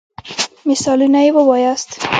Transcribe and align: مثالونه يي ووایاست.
مثالونه 0.71 1.17
يي 1.23 1.31
ووایاست. 1.35 1.89